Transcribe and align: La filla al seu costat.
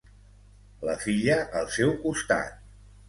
La 0.89 0.95
filla 1.05 1.37
al 1.61 1.69
seu 1.77 1.93
costat. 2.07 2.57